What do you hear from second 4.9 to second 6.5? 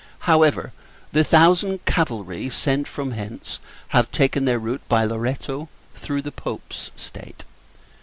Loretto, through the